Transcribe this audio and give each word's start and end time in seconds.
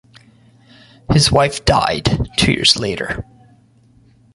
His 1.11 1.31
wife 1.31 1.63
died 1.63 2.27
two 2.35 2.51
years 2.51 2.75
later. 2.75 3.23